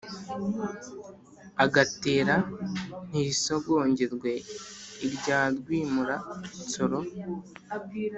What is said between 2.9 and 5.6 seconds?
ntirisongerwe irya